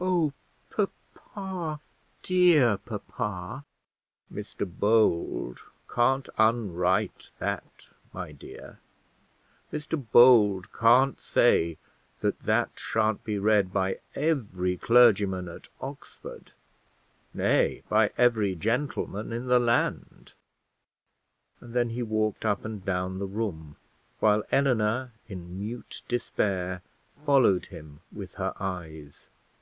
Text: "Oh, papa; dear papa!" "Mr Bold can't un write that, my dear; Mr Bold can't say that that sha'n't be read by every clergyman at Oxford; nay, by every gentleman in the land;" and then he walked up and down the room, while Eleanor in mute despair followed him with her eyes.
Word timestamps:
"Oh, 0.00 0.32
papa; 0.70 1.78
dear 2.22 2.78
papa!" 2.78 3.66
"Mr 4.32 4.64
Bold 4.66 5.60
can't 5.94 6.26
un 6.38 6.72
write 6.72 7.32
that, 7.38 7.90
my 8.10 8.32
dear; 8.32 8.78
Mr 9.70 10.02
Bold 10.10 10.72
can't 10.72 11.20
say 11.20 11.76
that 12.20 12.40
that 12.44 12.70
sha'n't 12.76 13.24
be 13.24 13.38
read 13.38 13.74
by 13.74 13.98
every 14.14 14.78
clergyman 14.78 15.50
at 15.50 15.68
Oxford; 15.82 16.52
nay, 17.34 17.82
by 17.90 18.10
every 18.16 18.54
gentleman 18.54 19.34
in 19.34 19.48
the 19.48 19.58
land;" 19.60 20.32
and 21.60 21.74
then 21.74 21.90
he 21.90 22.02
walked 22.02 22.46
up 22.46 22.64
and 22.64 22.82
down 22.86 23.18
the 23.18 23.26
room, 23.26 23.76
while 24.18 24.44
Eleanor 24.50 25.12
in 25.28 25.58
mute 25.60 26.00
despair 26.08 26.80
followed 27.26 27.66
him 27.66 28.00
with 28.10 28.36
her 28.36 28.54
eyes. 28.58 29.26